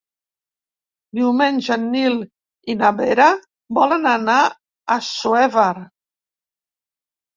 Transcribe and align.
Diumenge 1.17 1.75
en 1.75 1.83
Nil 1.95 2.15
i 2.73 2.77
na 2.79 2.91
Vera 3.01 3.27
volen 3.81 4.09
anar 4.13 4.39
a 4.47 4.51
Assuévar. 4.99 5.71